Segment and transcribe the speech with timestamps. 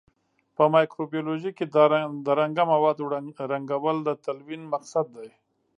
[0.55, 1.65] په مایکروبیولوژي کې
[2.27, 3.03] د رنګه موادو
[3.53, 5.29] رنګول د تلوین مقصد دی.